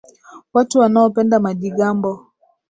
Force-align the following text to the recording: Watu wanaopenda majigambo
Watu 0.53 0.79
wanaopenda 0.79 1.39
majigambo 1.39 2.25